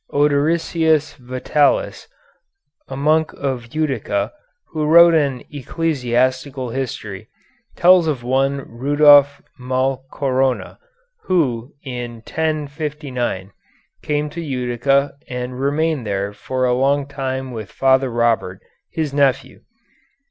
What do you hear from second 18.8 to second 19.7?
his nephew.